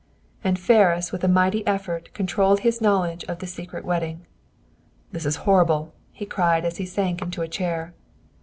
[0.43, 4.25] And Ferris, with a mighty effort, controlled his knowledge of the secret wedding.
[5.11, 7.93] "This is horrible!" he cried, as he sank into a chair.